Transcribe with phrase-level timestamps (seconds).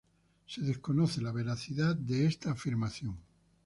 [0.47, 3.19] Se desconoce la veracidad de esta afirmación.